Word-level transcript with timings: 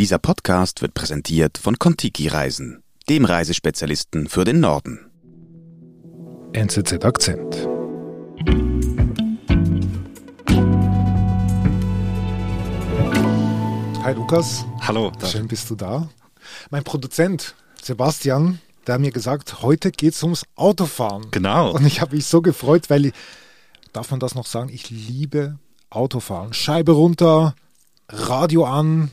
Dieser 0.00 0.18
Podcast 0.18 0.80
wird 0.80 0.94
präsentiert 0.94 1.58
von 1.58 1.78
Kontiki 1.78 2.26
Reisen, 2.26 2.82
dem 3.10 3.26
Reisespezialisten 3.26 4.30
für 4.30 4.44
den 4.46 4.58
Norden. 4.58 5.10
NZZ 6.54 7.04
Akzent. 7.04 7.68
Hi 14.02 14.14
Lukas. 14.14 14.64
Hallo. 14.80 15.12
Schön 15.30 15.46
bist 15.46 15.68
du 15.68 15.74
da. 15.74 16.08
Mein 16.70 16.82
Produzent 16.82 17.54
Sebastian, 17.82 18.58
der 18.86 18.94
hat 18.94 19.02
mir 19.02 19.12
gesagt, 19.12 19.60
heute 19.60 19.90
geht 19.90 20.14
es 20.14 20.22
ums 20.22 20.46
Autofahren. 20.56 21.30
Genau. 21.30 21.72
Und 21.72 21.84
ich 21.84 22.00
habe 22.00 22.16
mich 22.16 22.24
so 22.24 22.40
gefreut, 22.40 22.88
weil, 22.88 23.04
ich, 23.04 23.12
darf 23.92 24.10
man 24.10 24.18
das 24.18 24.34
noch 24.34 24.46
sagen, 24.46 24.70
ich 24.72 24.88
liebe 24.88 25.58
Autofahren. 25.90 26.54
Scheibe 26.54 26.92
runter, 26.92 27.54
Radio 28.08 28.64
an, 28.64 29.10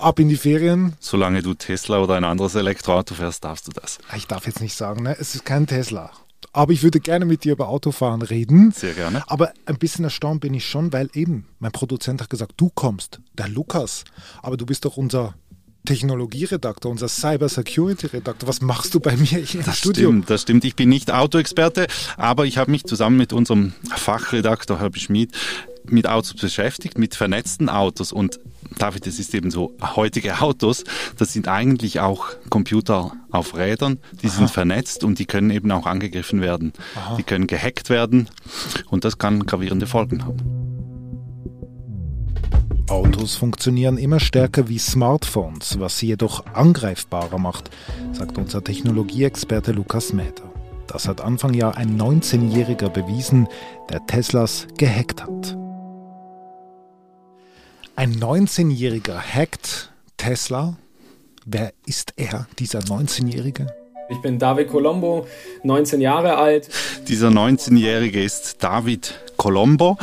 ab 0.00 0.18
in 0.18 0.28
die 0.28 0.36
Ferien. 0.36 0.94
Solange 1.00 1.42
du 1.42 1.54
Tesla 1.54 1.98
oder 1.98 2.14
ein 2.14 2.24
anderes 2.24 2.54
Elektroauto 2.54 3.14
fährst, 3.14 3.44
darfst 3.44 3.68
du 3.68 3.72
das. 3.72 3.98
Ich 4.16 4.26
darf 4.26 4.46
jetzt 4.46 4.60
nicht 4.60 4.74
sagen, 4.74 5.02
ne? 5.02 5.16
es 5.18 5.34
ist 5.34 5.44
kein 5.44 5.66
Tesla. 5.66 6.10
Aber 6.52 6.72
ich 6.72 6.82
würde 6.82 7.00
gerne 7.00 7.24
mit 7.24 7.44
dir 7.44 7.52
über 7.52 7.68
Autofahren 7.68 8.22
reden. 8.22 8.70
Sehr 8.70 8.94
gerne. 8.94 9.24
Aber 9.28 9.52
ein 9.66 9.78
bisschen 9.78 10.04
erstaunt 10.04 10.40
bin 10.40 10.54
ich 10.54 10.66
schon, 10.66 10.92
weil 10.92 11.10
eben 11.14 11.48
mein 11.58 11.72
Produzent 11.72 12.20
hat 12.20 12.30
gesagt, 12.30 12.52
du 12.58 12.70
kommst, 12.72 13.20
der 13.32 13.48
Lukas. 13.48 14.04
Aber 14.42 14.56
du 14.56 14.66
bist 14.66 14.84
doch 14.84 14.96
unser 14.96 15.34
Technologieredakteur, 15.84 16.90
unser 16.90 17.08
Cyber 17.08 17.48
Security 17.48 18.06
Redakteur. 18.06 18.48
Was 18.48 18.60
machst 18.62 18.94
du 18.94 19.00
bei 19.00 19.16
mir 19.16 19.38
hier 19.38 19.60
im 19.60 19.66
Das 19.66 19.78
Studio? 19.78 20.08
stimmt, 20.10 20.30
das 20.30 20.42
stimmt. 20.42 20.64
Ich 20.64 20.76
bin 20.76 20.88
nicht 20.88 21.12
Autoexperte, 21.12 21.86
aber 22.16 22.46
ich 22.46 22.58
habe 22.58 22.70
mich 22.70 22.84
zusammen 22.84 23.16
mit 23.16 23.32
unserem 23.32 23.72
Fachredakteur 23.94 24.80
Herbie 24.80 25.00
Schmid 25.00 25.32
mit 25.86 26.08
Autos 26.08 26.34
beschäftigt, 26.34 26.96
mit 26.96 27.14
vernetzten 27.14 27.68
Autos. 27.68 28.12
Und 28.12 28.40
David, 28.78 29.06
das 29.06 29.18
ist 29.18 29.34
eben 29.34 29.50
so, 29.50 29.74
heutige 29.94 30.40
Autos, 30.40 30.84
das 31.18 31.32
sind 31.34 31.46
eigentlich 31.48 32.00
auch 32.00 32.28
Computer 32.48 33.12
auf 33.30 33.54
Rädern, 33.56 33.98
die 34.22 34.28
sind 34.28 34.50
vernetzt 34.50 35.04
und 35.04 35.18
die 35.18 35.26
können 35.26 35.50
eben 35.50 35.70
auch 35.70 35.86
angegriffen 35.86 36.40
werden. 36.40 36.72
Die 37.18 37.22
können 37.22 37.46
gehackt 37.46 37.90
werden 37.90 38.28
und 38.88 39.04
das 39.04 39.18
kann 39.18 39.44
gravierende 39.44 39.86
Folgen 39.86 40.24
haben. 40.24 40.63
Autos 42.88 43.34
funktionieren 43.36 43.96
immer 43.96 44.20
stärker 44.20 44.68
wie 44.68 44.78
Smartphones, 44.78 45.80
was 45.80 45.98
sie 45.98 46.08
jedoch 46.08 46.44
angreifbarer 46.52 47.38
macht, 47.38 47.70
sagt 48.12 48.36
unser 48.36 48.62
Technologieexperte 48.62 49.72
Lukas 49.72 50.12
Mäder. 50.12 50.52
Das 50.86 51.08
hat 51.08 51.22
Anfang 51.22 51.54
Jahr 51.54 51.78
ein 51.78 51.98
19-Jähriger 51.98 52.90
bewiesen, 52.90 53.48
der 53.90 54.04
Teslas 54.06 54.66
gehackt 54.76 55.22
hat. 55.22 55.56
Ein 57.96 58.16
19-Jähriger 58.16 59.18
hackt 59.18 59.90
Tesla. 60.18 60.76
Wer 61.46 61.72
ist 61.86 62.12
er, 62.16 62.46
dieser 62.58 62.80
19-Jährige? 62.80 63.66
Ich 64.10 64.20
bin 64.20 64.38
David 64.38 64.68
Colombo, 64.68 65.26
19 65.62 66.02
Jahre 66.02 66.36
alt. 66.36 66.68
Dieser 67.08 67.28
19-Jährige 67.28 68.22
ist 68.22 68.62
David 68.62 69.23
Colombo. 69.44 69.98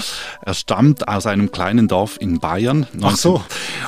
Er 0.45 0.53
stammt 0.53 1.08
aus 1.08 1.25
einem 1.25 1.52
kleinen 1.52 1.88
Dorf 1.88 2.17
in 2.20 2.39
Bayern. 2.39 2.86
Ach 3.02 3.17
so. 3.17 3.42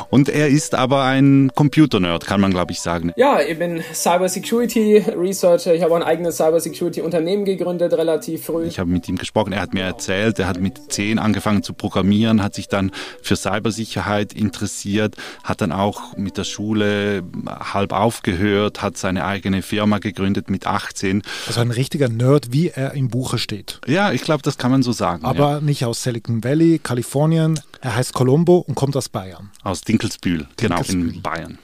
Und 0.10 0.28
er 0.28 0.48
ist 0.48 0.74
aber 0.74 1.04
ein 1.04 1.52
Computernerd, 1.54 2.26
kann 2.26 2.42
man 2.42 2.50
glaube 2.50 2.72
ich 2.72 2.80
sagen. 2.80 3.14
Ja, 3.18 3.40
ich 3.40 3.60
bin 3.60 3.84
Cyber 3.94 4.30
Security 4.30 4.98
Researcher. 5.16 5.76
Ich 5.76 5.84
habe 5.84 5.94
auch 5.94 5.98
ein 5.98 6.02
eigenes 6.02 6.38
Cyber 6.38 6.60
Security 6.60 7.02
Unternehmen 7.02 7.46
gegründet, 7.46 7.94
relativ 7.94 8.46
früh. 8.46 8.66
Ich 8.66 8.80
habe 8.80 8.90
mit 8.90 9.08
ihm 9.08 9.16
gesprochen, 9.16 9.54
er 9.54 9.62
hat 9.62 9.76
mir 9.76 9.84
erzählt, 9.84 10.40
er 10.40 10.48
hat 10.48 10.60
mit 10.60 10.92
zehn 10.92 11.20
angefangen 11.20 11.62
zu 11.62 11.74
programmieren, 11.74 12.42
hat 12.42 12.56
sich 12.56 12.68
dann 12.68 12.92
für 13.22 13.36
Cybersicherheit 13.36 14.34
interessiert, 14.34 15.18
hat 15.44 15.62
dann 15.62 15.72
auch 15.72 16.18
mit 16.18 16.36
der 16.40 16.46
Schule 16.46 17.22
halb 17.48 17.94
aufgehört, 17.94 18.82
hat 18.82 18.98
seine 18.98 19.24
eigene 19.26 19.62
Firma 19.62 20.00
gegründet 20.00 20.50
mit 20.50 20.66
18. 20.66 21.22
Also 21.46 21.62
ein 21.62 21.70
richtiger 21.70 22.10
Nerd, 22.10 22.52
wie 22.52 22.70
er 22.70 22.94
im 22.94 23.10
Buche 23.10 23.38
steht. 23.38 23.82
Ja, 23.86 24.12
ich 24.12 24.24
glaube, 24.24 24.42
das 24.42 24.58
kann 24.58 24.72
man 24.72 24.82
so 24.82 24.94
sagen. 24.94 25.24
Aber 25.26 25.43
ja. 25.52 25.62
nicht 25.62 25.86
aus 25.86 26.04
Silicon 26.04 26.44
Valley, 26.44 26.80
Kalifornien. 26.80 27.60
Er 27.82 27.96
heißt 27.96 28.14
Colombo 28.14 28.58
und 28.58 28.76
kommt 28.76 28.96
aus 28.96 29.10
Bayern. 29.10 29.52
Aus 29.64 29.82
Dinkelsbühl, 29.82 30.48
genau, 30.58 30.78
Dinkelsbühl. 30.78 31.16
in 31.16 31.22
Bayern. 31.22 31.58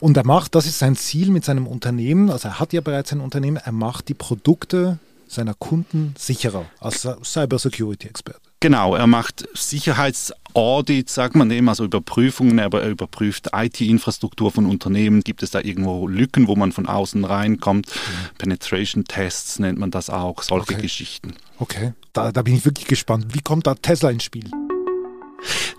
Und 0.00 0.16
er 0.16 0.26
macht, 0.26 0.54
das 0.54 0.66
ist 0.66 0.78
sein 0.78 0.96
Ziel 0.96 1.30
mit 1.30 1.44
seinem 1.44 1.66
Unternehmen, 1.66 2.30
also 2.30 2.48
er 2.48 2.60
hat 2.60 2.72
ja 2.72 2.80
bereits 2.80 3.12
ein 3.12 3.20
Unternehmen, 3.20 3.56
er 3.56 3.72
macht 3.72 4.08
die 4.08 4.14
Produkte 4.14 4.98
seiner 5.28 5.54
Kunden 5.54 6.14
sicherer 6.18 6.66
als 6.80 7.08
Cyber 7.24 7.58
Security 7.58 8.08
Experte. 8.08 8.40
Genau, 8.64 8.94
er 8.94 9.06
macht 9.06 9.46
Sicherheitsaudits, 9.52 11.12
sagt 11.12 11.36
man 11.36 11.50
dem, 11.50 11.68
also 11.68 11.84
Überprüfungen, 11.84 12.58
aber 12.60 12.82
er 12.82 12.88
überprüft 12.88 13.50
IT-Infrastruktur 13.54 14.50
von 14.50 14.64
Unternehmen. 14.64 15.20
Gibt 15.20 15.42
es 15.42 15.50
da 15.50 15.60
irgendwo 15.60 16.08
Lücken, 16.08 16.48
wo 16.48 16.56
man 16.56 16.72
von 16.72 16.86
außen 16.86 17.26
reinkommt? 17.26 17.92
Penetration 18.38 19.04
Tests 19.04 19.58
nennt 19.58 19.78
man 19.78 19.90
das 19.90 20.08
auch, 20.08 20.42
solche 20.42 20.72
Okay. 20.72 20.80
Geschichten. 20.80 21.34
Okay, 21.58 21.92
da, 22.14 22.32
da 22.32 22.40
bin 22.40 22.54
ich 22.54 22.64
wirklich 22.64 22.86
gespannt. 22.86 23.34
Wie 23.34 23.42
kommt 23.42 23.66
da 23.66 23.74
Tesla 23.74 24.08
ins 24.08 24.24
Spiel? 24.24 24.50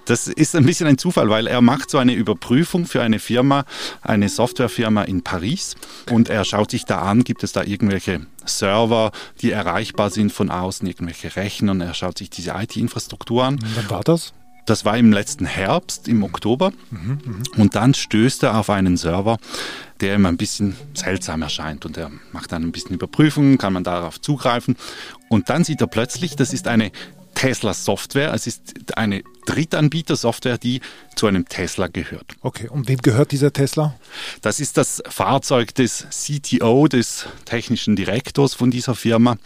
Das 0.05 0.27
ist 0.27 0.55
ein 0.55 0.65
bisschen 0.65 0.87
ein 0.87 0.97
Zufall, 0.97 1.29
weil 1.29 1.47
er 1.47 1.61
macht 1.61 1.89
so 1.89 1.97
eine 1.97 2.13
Überprüfung 2.13 2.85
für 2.85 3.01
eine 3.01 3.19
Firma, 3.19 3.65
eine 4.01 4.29
Softwarefirma 4.29 5.03
in 5.03 5.23
Paris 5.23 5.75
und 6.11 6.29
er 6.29 6.45
schaut 6.45 6.71
sich 6.71 6.85
da 6.85 7.01
an, 7.01 7.23
gibt 7.23 7.43
es 7.43 7.51
da 7.51 7.63
irgendwelche 7.63 8.25
Server, 8.45 9.11
die 9.41 9.51
erreichbar 9.51 10.09
sind 10.09 10.31
von 10.31 10.51
außen, 10.51 10.87
irgendwelche 10.87 11.35
Rechner 11.35 11.71
und 11.71 11.81
er 11.81 11.93
schaut 11.93 12.17
sich 12.17 12.29
diese 12.29 12.51
IT-Infrastruktur 12.51 13.43
an. 13.43 13.59
Wann 13.75 13.89
war 13.89 14.03
das? 14.03 14.33
Das 14.65 14.83
war 14.83 14.97
im 14.97 15.13
letzten 15.13 15.45
Herbst, 15.45 16.07
im 16.07 16.23
Oktober. 16.23 16.71
Und 17.55 17.75
dann 17.75 17.93
stößt 17.93 18.43
er 18.43 18.57
auf 18.57 18.71
einen 18.71 18.97
Server, 18.97 19.37
der 20.01 20.15
ihm 20.15 20.25
ein 20.25 20.37
bisschen 20.37 20.75
seltsam 20.95 21.43
erscheint. 21.43 21.85
Und 21.85 21.97
er 21.97 22.09
macht 22.31 22.51
dann 22.51 22.63
ein 22.63 22.71
bisschen 22.71 22.95
Überprüfungen, 22.95 23.59
kann 23.59 23.73
man 23.73 23.83
darauf 23.83 24.19
zugreifen. 24.19 24.75
Und 25.29 25.49
dann 25.49 25.63
sieht 25.63 25.81
er 25.81 25.87
plötzlich, 25.87 26.35
das 26.35 26.51
ist 26.51 26.67
eine 26.67 26.91
Tesla-Software. 27.35 28.33
Es 28.33 28.47
ist 28.47 28.97
eine 28.97 29.23
Drittanbieter-Software, 29.45 30.57
die 30.57 30.81
zu 31.15 31.27
einem 31.27 31.47
Tesla 31.47 31.87
gehört. 31.87 32.33
Okay, 32.41 32.67
und 32.67 32.87
wem 32.87 32.97
gehört 32.97 33.31
dieser 33.31 33.53
Tesla? 33.53 33.95
Das 34.41 34.59
ist 34.59 34.77
das 34.77 35.03
Fahrzeug 35.07 35.75
des 35.75 36.07
CTO, 36.09 36.87
des 36.87 37.27
technischen 37.45 37.95
Direktors 37.95 38.53
von 38.53 38.71
dieser 38.71 38.95
Firma. 38.95 39.37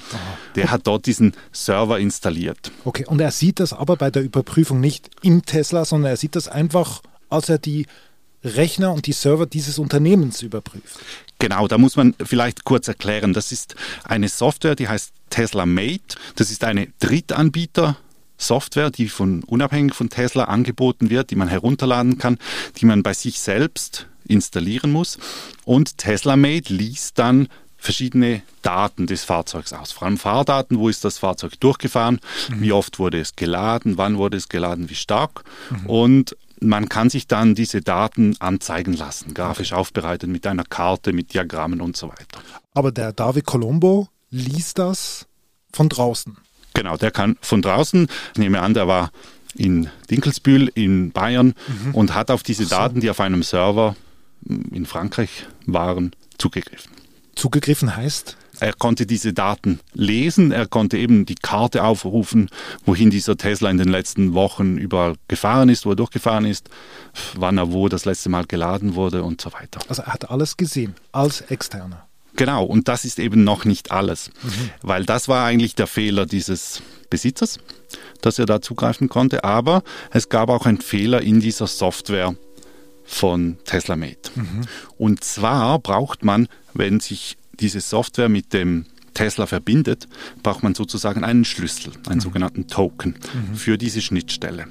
Der 0.56 0.72
hat 0.72 0.88
dort 0.88 1.06
diesen 1.06 1.34
Server 1.52 2.00
installiert. 2.00 2.72
Okay, 2.86 3.06
und 3.06 3.20
er 3.20 3.32
sieht 3.32 3.60
das 3.60 3.74
aber 3.74 3.98
bei 3.98 4.10
der 4.10 4.24
Überprüfung 4.24 4.80
nicht 4.80 5.10
im 5.22 5.46
Tesla, 5.46 5.84
sondern 5.84 6.12
er 6.12 6.18
sieht 6.18 6.36
das 6.36 6.48
einfach, 6.48 7.02
als 7.30 7.50
er 7.50 7.58
die 7.58 7.86
Rechner 8.44 8.94
und 8.94 9.06
die 9.08 9.14
Server 9.14 9.46
dieses 9.46 9.80
Unternehmens 9.80 10.42
überprüft. 10.42 11.00
Genau, 11.40 11.68
da 11.68 11.78
muss 11.78 11.96
man 11.96 12.16
vielleicht 12.24 12.64
kurz 12.66 12.88
erklären. 12.88 13.34
Das 13.34 13.52
ist 13.52 13.76
eine 14.04 14.30
Software, 14.30 14.76
die 14.76 14.88
heißt 14.88 15.14
Tesla 15.30 15.66
Mate. 15.66 16.18
Das 16.36 16.52
ist 16.52 16.64
eine 16.64 16.88
Drittanbieter-Software, 17.00 18.92
die 18.92 19.10
von, 19.10 19.44
unabhängig 19.44 19.94
von 19.94 20.10
Tesla 20.10 20.46
angeboten 20.46 21.10
wird, 21.10 21.32
die 21.32 21.36
man 21.36 21.48
herunterladen 21.48 22.18
kann, 22.18 22.38
die 22.78 22.86
man 22.86 23.04
bei 23.04 23.14
sich 23.14 23.40
selbst 23.40 24.08
installieren 24.28 24.92
muss. 24.92 25.18
Und 25.66 25.98
Tesla 25.98 26.36
Mate 26.36 26.74
liest 26.74 27.20
dann 27.20 27.48
verschiedene 27.78 28.42
Daten 28.62 29.08
des 29.08 29.24
Fahrzeugs 29.24 29.72
aus. 29.72 29.94
Vor 29.94 30.06
allem 30.06 30.18
Fahrdaten, 30.18 30.78
wo 30.78 30.90
ist 30.90 31.06
das 31.06 31.18
Fahrzeug 31.18 31.60
durchgefahren, 31.62 32.20
wie 32.58 32.74
oft 32.74 33.00
wurde 33.00 33.22
es 33.22 33.38
geladen, 33.38 33.98
wann 33.98 34.18
wurde 34.18 34.36
es 34.36 34.50
geladen, 34.50 34.90
wie 34.90 34.96
stark. 34.96 35.46
Und 35.86 36.36
man 36.62 36.90
kann 36.90 37.10
sich 37.10 37.28
dann 37.28 37.56
diese 37.56 37.82
Daten 37.82 38.36
anzeigen 38.40 38.94
lassen, 38.94 39.34
grafisch 39.34 39.74
aufbereitet 39.74 40.30
mit 40.30 40.46
einer 40.46 40.64
Karte, 40.64 41.14
mit 41.14 41.34
Diagrammen 41.34 41.82
und 41.82 41.96
so 41.98 42.10
weiter. 42.10 42.40
Aber 42.74 42.92
der 42.92 43.14
David 43.14 43.46
Colombo 43.46 44.08
liest 44.30 44.80
das 44.80 45.28
von 45.72 45.90
draußen. 45.90 46.38
Genau, 46.74 46.98
der 46.98 47.12
kann 47.12 47.38
von 47.42 47.62
draußen, 47.62 48.08
ich 48.34 48.40
nehme 48.40 48.62
an, 48.62 48.74
der 48.74 48.88
war 48.88 49.12
in 49.56 49.90
Dinkelsbühl 50.10 50.72
in 50.76 51.12
Bayern 51.12 51.56
und 51.94 52.14
hat 52.14 52.30
auf 52.32 52.44
diese 52.44 52.68
Daten, 52.68 53.00
die 53.02 53.10
auf 53.10 53.20
einem 53.20 53.44
Server 53.44 53.96
in 54.46 54.86
Frankreich 54.86 55.48
waren, 55.66 56.12
zugegriffen. 56.38 56.92
Zugegriffen 57.36 57.96
heißt, 57.96 58.38
Er 58.60 58.74
konnte 58.74 59.06
diese 59.06 59.34
Daten 59.34 59.80
lesen, 59.94 60.52
er 60.52 60.68
konnte 60.68 60.98
eben 60.98 61.26
die 61.26 61.36
Karte 61.36 61.84
aufrufen, 61.84 62.50
wohin 62.86 63.10
dieser 63.10 63.38
Tesla 63.38 63.70
in 63.70 63.78
den 63.78 63.90
letzten 63.90 64.34
Wochen 64.34 64.78
überall 64.78 65.16
gefahren 65.28 65.70
ist, 65.70 65.86
wo 65.86 65.92
er 65.92 65.96
durchgefahren 65.96 66.46
ist, 66.46 66.70
wann 67.36 67.58
er 67.58 67.72
wo 67.72 67.88
das 67.88 68.06
letzte 68.06 68.30
Mal 68.30 68.46
geladen 68.46 68.96
wurde 68.96 69.24
und 69.24 69.42
so 69.42 69.54
weiter. 69.54 69.80
also 69.88 70.02
er 70.02 70.14
hat 70.14 70.30
alles 70.30 70.58
gesehen 70.58 70.96
als 71.12 71.42
Externer. 71.42 72.06
Genau, 72.36 72.64
und 72.64 72.88
das 72.88 73.06
ist 73.06 73.20
eben 73.20 73.44
noch 73.44 73.66
nicht 73.66 73.92
alles, 73.92 74.32
weil 74.82 75.04
das 75.04 75.28
war 75.28 75.46
eigentlich 75.46 75.76
der 75.76 75.88
Fehler 75.88 76.26
dieses 76.26 76.82
Besitzers, 77.10 77.60
dass 78.22 78.40
er 78.40 78.46
da 78.46 78.62
zugreifen 78.62 79.10
konnte, 79.10 79.44
aber 79.44 79.84
es 80.12 80.30
gab 80.30 80.50
auch 80.50 80.66
einen 80.66 80.80
Fehler 80.80 81.22
in 81.22 81.42
dieser 81.42 81.68
Software 81.68 82.36
von 83.04 83.58
Tesla 83.66 83.96
Mate. 83.96 84.32
Und 84.98 85.24
zwar 85.24 85.80
braucht 85.80 86.24
man, 86.24 86.48
wenn 86.74 87.00
sich 87.00 87.39
diese 87.60 87.82
Software 87.82 88.30
mit 88.30 88.54
dem 88.54 88.86
Tesla 89.14 89.46
verbindet, 89.48 90.08
braucht 90.44 90.64
man 90.64 90.76
sozusagen 90.76 91.24
einen 91.24 91.46
Schlüssel, 91.46 91.94
einen 92.08 92.22
sogenannten 92.22 92.68
Token 92.68 93.16
für 93.54 93.78
diese 93.78 94.02
Schnittstelle. 94.02 94.68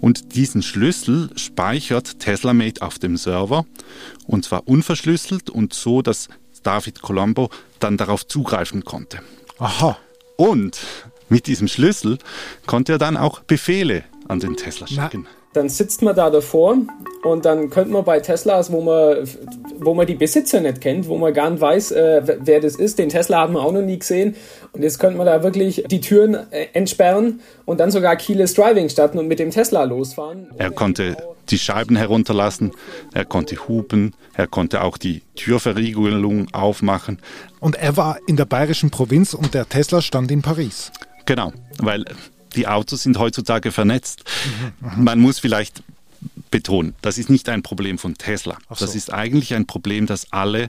Und 0.00 0.34
diesen 0.34 0.62
Schlüssel 0.62 1.30
speichert 1.36 2.18
TeslaMate 2.18 2.82
auf 2.82 2.98
dem 2.98 3.16
Server 3.16 3.66
und 4.26 4.44
zwar 4.44 4.68
unverschlüsselt 4.68 5.50
und 5.50 5.72
so, 5.72 6.02
dass 6.02 6.28
David 6.62 7.02
Colombo 7.02 7.50
dann 7.78 7.96
darauf 7.96 8.26
zugreifen 8.26 8.84
konnte. 8.84 9.20
Aha. 9.58 9.98
Und 10.36 10.80
mit 11.28 11.46
diesem 11.46 11.68
Schlüssel 11.68 12.18
konnte 12.66 12.92
er 12.92 12.98
dann 12.98 13.16
auch 13.16 13.40
Befehle 13.40 14.04
an 14.28 14.40
den 14.40 14.56
Tesla 14.56 14.86
schicken. 14.86 15.24
Na 15.24 15.39
dann 15.52 15.68
sitzt 15.68 16.02
man 16.02 16.14
da 16.14 16.30
davor 16.30 16.76
und 17.24 17.44
dann 17.44 17.70
könnte 17.70 17.92
man 17.92 18.04
bei 18.04 18.20
Teslas, 18.20 18.70
wo 18.70 18.82
man, 18.82 19.28
wo 19.78 19.94
man 19.94 20.06
die 20.06 20.14
Besitzer 20.14 20.60
nicht 20.60 20.80
kennt, 20.80 21.08
wo 21.08 21.18
man 21.18 21.34
gar 21.34 21.50
nicht 21.50 21.60
weiß, 21.60 21.90
äh, 21.92 22.38
wer 22.40 22.60
das 22.60 22.76
ist, 22.76 22.98
den 22.98 23.08
Tesla 23.08 23.42
hat 23.42 23.50
man 23.50 23.62
auch 23.62 23.72
noch 23.72 23.82
nie 23.82 23.98
gesehen 23.98 24.36
und 24.72 24.82
jetzt 24.82 25.00
könnte 25.00 25.16
man 25.16 25.26
da 25.26 25.42
wirklich 25.42 25.84
die 25.90 26.00
Türen 26.00 26.34
äh, 26.34 26.68
entsperren 26.72 27.40
und 27.64 27.80
dann 27.80 27.90
sogar 27.90 28.14
Keyless 28.16 28.54
Driving 28.54 28.88
starten 28.88 29.18
und 29.18 29.26
mit 29.26 29.40
dem 29.40 29.50
Tesla 29.50 29.82
losfahren. 29.84 30.48
Er 30.56 30.70
konnte 30.70 31.16
die 31.48 31.58
Scheiben 31.58 31.96
herunterlassen, 31.96 32.70
er 33.12 33.24
konnte 33.24 33.56
hupen, 33.68 34.14
er 34.34 34.46
konnte 34.46 34.82
auch 34.82 34.96
die 34.96 35.22
Türverriegelung 35.34 36.46
aufmachen. 36.52 37.18
Und 37.58 37.74
er 37.74 37.96
war 37.96 38.18
in 38.28 38.36
der 38.36 38.44
bayerischen 38.44 38.90
Provinz 38.90 39.34
und 39.34 39.52
der 39.52 39.68
Tesla 39.68 40.00
stand 40.00 40.30
in 40.30 40.42
Paris. 40.42 40.92
Genau, 41.26 41.52
weil 41.78 42.04
die 42.56 42.66
Autos 42.66 43.02
sind 43.02 43.18
heutzutage 43.18 43.72
vernetzt. 43.72 44.24
Mhm, 44.80 45.04
Man 45.04 45.20
muss 45.20 45.38
vielleicht 45.38 45.82
betonen, 46.50 46.94
das 47.00 47.18
ist 47.18 47.30
nicht 47.30 47.48
ein 47.48 47.62
Problem 47.62 47.98
von 47.98 48.14
Tesla. 48.16 48.58
So. 48.68 48.84
Das 48.84 48.94
ist 48.94 49.12
eigentlich 49.12 49.54
ein 49.54 49.66
Problem, 49.66 50.06
das 50.06 50.32
alle 50.32 50.68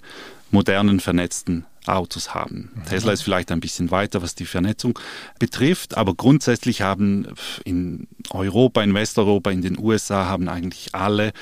modernen 0.51 0.99
vernetzten 0.99 1.65
Autos 1.87 2.35
haben. 2.35 2.69
Mhm. 2.75 2.85
Tesla 2.85 3.11
ist 3.11 3.23
vielleicht 3.23 3.51
ein 3.51 3.59
bisschen 3.59 3.89
weiter, 3.91 4.21
was 4.21 4.35
die 4.35 4.45
Vernetzung 4.45 4.99
betrifft, 5.39 5.97
aber 5.97 6.13
grundsätzlich 6.13 6.81
haben 6.81 7.27
in 7.65 8.07
Europa, 8.29 8.83
in 8.83 8.93
Westeuropa, 8.93 9.51
in 9.51 9.61
den 9.61 9.79
USA 9.79 10.25
haben 10.25 10.47
eigentlich 10.47 10.93
alle 10.93 11.33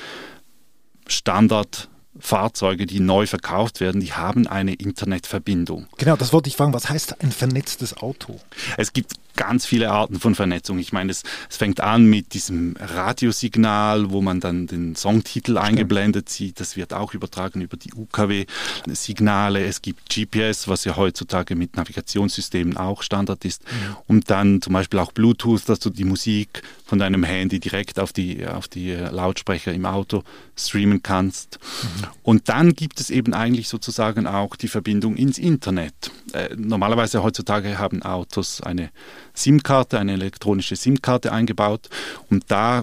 Standard 1.06 1.88
Fahrzeuge, 2.20 2.86
die 2.86 3.00
neu 3.00 3.26
verkauft 3.26 3.80
werden, 3.80 4.00
die 4.00 4.12
haben 4.12 4.46
eine 4.46 4.74
Internetverbindung. 4.74 5.86
Genau, 5.98 6.16
das 6.16 6.32
wollte 6.32 6.48
ich 6.48 6.56
fragen. 6.56 6.72
Was 6.72 6.88
heißt 6.88 7.22
ein 7.22 7.32
vernetztes 7.32 7.96
Auto? 7.96 8.40
Es 8.76 8.92
gibt 8.92 9.14
ganz 9.36 9.64
viele 9.64 9.90
Arten 9.90 10.20
von 10.20 10.34
Vernetzung. 10.34 10.78
Ich 10.78 10.92
meine, 10.92 11.10
es, 11.10 11.22
es 11.48 11.56
fängt 11.56 11.80
an 11.80 12.04
mit 12.04 12.34
diesem 12.34 12.76
Radiosignal, 12.78 14.10
wo 14.10 14.20
man 14.20 14.40
dann 14.40 14.66
den 14.66 14.96
Songtitel 14.96 15.56
eingeblendet 15.56 16.28
sieht. 16.28 16.60
Das 16.60 16.76
wird 16.76 16.92
auch 16.92 17.14
übertragen 17.14 17.62
über 17.62 17.76
die 17.76 17.94
UKW-Signale. 17.94 19.64
Es 19.64 19.80
gibt 19.80 20.14
GPS, 20.14 20.68
was 20.68 20.84
ja 20.84 20.96
heutzutage 20.96 21.56
mit 21.56 21.76
Navigationssystemen 21.76 22.76
auch 22.76 23.02
Standard 23.02 23.44
ist. 23.44 23.62
Mhm. 23.64 23.96
Und 24.06 24.30
dann 24.30 24.60
zum 24.60 24.74
Beispiel 24.74 24.98
auch 24.98 25.12
Bluetooth, 25.12 25.68
dass 25.68 25.80
du 25.80 25.90
die 25.90 26.04
Musik 26.04 26.62
von 26.90 26.98
deinem 26.98 27.22
Handy 27.22 27.60
direkt 27.60 28.00
auf 28.00 28.12
die, 28.12 28.44
auf 28.44 28.66
die 28.66 28.90
Lautsprecher 28.90 29.72
im 29.72 29.86
Auto 29.86 30.24
streamen 30.56 31.04
kannst. 31.04 31.60
Mhm. 31.60 32.06
Und 32.24 32.48
dann 32.48 32.72
gibt 32.72 32.98
es 32.98 33.10
eben 33.10 33.32
eigentlich 33.32 33.68
sozusagen 33.68 34.26
auch 34.26 34.56
die 34.56 34.66
Verbindung 34.66 35.14
ins 35.14 35.38
Internet. 35.38 36.10
Äh, 36.32 36.56
normalerweise 36.56 37.22
heutzutage 37.22 37.78
haben 37.78 38.02
Autos 38.02 38.60
eine 38.60 38.90
SIM-Karte, 39.34 40.00
eine 40.00 40.14
elektronische 40.14 40.74
SIM-Karte 40.74 41.30
eingebaut 41.30 41.88
und 42.28 42.46
da 42.48 42.82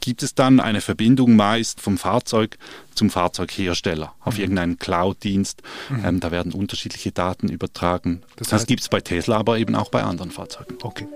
gibt 0.00 0.22
es 0.22 0.34
dann 0.34 0.58
eine 0.58 0.80
Verbindung 0.80 1.36
meist 1.36 1.82
vom 1.82 1.98
Fahrzeug 1.98 2.56
zum 2.94 3.10
Fahrzeughersteller 3.10 4.14
auf 4.20 4.36
mhm. 4.36 4.40
irgendeinen 4.40 4.78
Cloud-Dienst. 4.78 5.60
Mhm. 5.90 6.04
Ähm, 6.04 6.20
da 6.20 6.30
werden 6.30 6.52
unterschiedliche 6.52 7.12
Daten 7.12 7.50
übertragen. 7.50 8.22
Das, 8.36 8.52
heißt, 8.52 8.62
das 8.62 8.66
gibt 8.66 8.80
es 8.80 8.88
bei 8.88 9.02
Tesla, 9.02 9.36
aber 9.36 9.58
eben 9.58 9.74
auch 9.74 9.90
bei 9.90 10.02
anderen 10.02 10.30
Fahrzeugen. 10.30 10.78
Okay. 10.82 11.06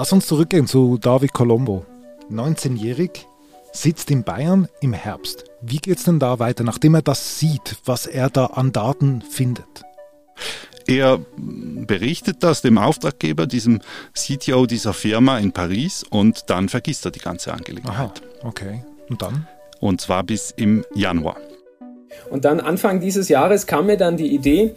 Lass 0.00 0.14
uns 0.14 0.26
zurückgehen 0.26 0.66
zu 0.66 0.96
David 0.96 1.34
Colombo. 1.34 1.84
19-jährig, 2.30 3.26
sitzt 3.70 4.10
in 4.10 4.24
Bayern 4.24 4.66
im 4.80 4.94
Herbst. 4.94 5.44
Wie 5.60 5.76
geht 5.76 5.98
es 5.98 6.04
denn 6.04 6.18
da 6.18 6.38
weiter, 6.38 6.64
nachdem 6.64 6.94
er 6.94 7.02
das 7.02 7.38
sieht, 7.38 7.76
was 7.84 8.06
er 8.06 8.30
da 8.30 8.46
an 8.46 8.72
Daten 8.72 9.20
findet? 9.20 9.82
Er 10.86 11.18
berichtet 11.36 12.42
das 12.42 12.62
dem 12.62 12.78
Auftraggeber, 12.78 13.46
diesem 13.46 13.80
CTO 14.14 14.64
dieser 14.64 14.94
Firma 14.94 15.36
in 15.36 15.52
Paris 15.52 16.02
und 16.08 16.48
dann 16.48 16.70
vergisst 16.70 17.04
er 17.04 17.10
die 17.10 17.20
ganze 17.20 17.52
Angelegenheit. 17.52 18.22
Aha, 18.40 18.48
okay. 18.48 18.82
Und 19.10 19.20
dann? 19.20 19.46
Und 19.80 20.00
zwar 20.00 20.22
bis 20.22 20.50
im 20.50 20.82
Januar. 20.94 21.36
Und 22.30 22.44
dann 22.44 22.60
Anfang 22.60 23.00
dieses 23.00 23.28
Jahres 23.28 23.66
kam 23.66 23.86
mir 23.86 23.96
dann 23.96 24.16
die 24.16 24.34
Idee, 24.34 24.74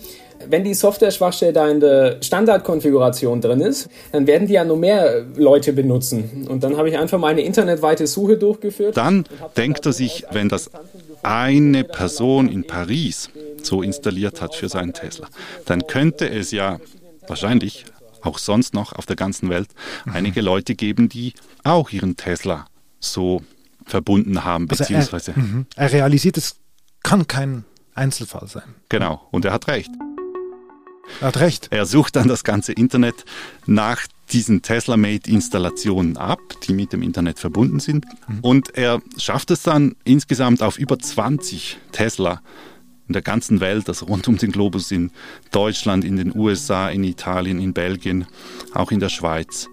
wenn 0.49 0.63
die 0.63 0.73
Software-Schwachstelle 0.73 1.53
da 1.53 1.69
in 1.69 1.79
der 1.79 2.17
Standardkonfiguration 2.21 3.41
drin 3.41 3.61
ist, 3.61 3.89
dann 4.11 4.27
werden 4.27 4.47
die 4.47 4.53
ja 4.53 4.63
noch 4.63 4.75
mehr 4.75 5.25
Leute 5.35 5.73
benutzen. 5.73 6.47
Und 6.49 6.63
dann 6.63 6.77
habe 6.77 6.89
ich 6.89 6.97
einfach 6.97 7.19
mal 7.19 7.29
eine 7.29 7.41
internetweite 7.41 8.07
Suche 8.07 8.37
durchgeführt. 8.37 8.97
Dann 8.97 9.25
denkt 9.57 9.85
er 9.85 9.93
sich, 9.93 10.25
wenn 10.31 10.49
das 10.49 10.69
eine 11.21 11.83
Person 11.83 12.49
in 12.49 12.65
Paris 12.65 13.29
so 13.61 13.81
installiert 13.81 14.41
hat 14.41 14.55
für 14.55 14.69
seinen 14.69 14.93
Tesla, 14.93 15.27
dann 15.65 15.87
könnte 15.87 16.29
es 16.29 16.51
ja 16.51 16.79
wahrscheinlich 17.27 17.85
auch 18.21 18.37
sonst 18.37 18.73
noch 18.73 18.93
auf 18.93 19.05
der 19.05 19.15
ganzen 19.15 19.49
Welt 19.49 19.67
einige 20.05 20.41
Leute 20.41 20.75
geben, 20.75 21.09
die 21.09 21.33
auch 21.63 21.89
ihren 21.91 22.15
Tesla 22.15 22.65
so 22.99 23.41
verbunden 23.85 24.43
haben, 24.45 24.67
beziehungsweise. 24.67 25.33
Also 25.33 25.63
er, 25.75 25.83
er 25.83 25.93
realisiert, 25.93 26.37
es 26.37 26.55
kann 27.03 27.27
kein 27.27 27.65
Einzelfall 27.93 28.47
sein. 28.47 28.75
Genau, 28.89 29.27
und 29.31 29.45
er 29.45 29.53
hat 29.53 29.67
recht. 29.67 29.91
Er 31.21 31.27
hat 31.27 31.37
recht. 31.37 31.67
Er 31.71 31.85
sucht 31.85 32.15
dann 32.15 32.27
das 32.27 32.43
ganze 32.43 32.73
Internet 32.73 33.25
nach 33.65 34.07
diesen 34.31 34.61
Tesla-Made-Installationen 34.61 36.17
ab, 36.17 36.39
die 36.63 36.73
mit 36.73 36.93
dem 36.93 37.03
Internet 37.03 37.39
verbunden 37.39 37.79
sind. 37.79 38.05
Mhm. 38.27 38.39
Und 38.41 38.75
er 38.75 39.01
schafft 39.17 39.51
es 39.51 39.63
dann 39.63 39.95
insgesamt 40.05 40.63
auf 40.63 40.77
über 40.77 40.97
20 40.97 41.77
Tesla 41.91 42.41
in 43.07 43.13
der 43.13 43.21
ganzen 43.21 43.59
Welt, 43.59 43.89
also 43.89 44.05
rund 44.05 44.27
um 44.27 44.37
den 44.37 44.51
Globus 44.51 44.91
in 44.91 45.11
Deutschland, 45.51 46.05
in 46.05 46.15
den 46.15 46.35
USA, 46.35 46.89
in 46.89 47.03
Italien, 47.03 47.59
in 47.59 47.73
Belgien, 47.73 48.25
auch 48.73 48.91
in 48.91 48.99
der 48.99 49.09
Schweiz 49.09 49.67